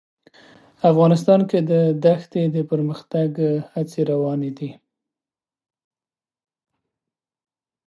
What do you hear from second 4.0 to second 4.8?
روانې دي.